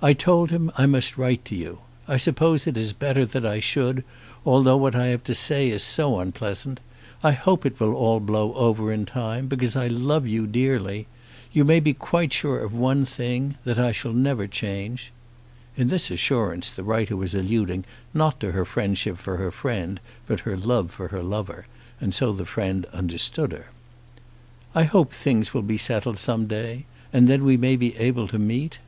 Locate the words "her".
18.52-18.64, 19.38-19.50, 20.40-20.56, 21.08-21.22, 23.52-23.66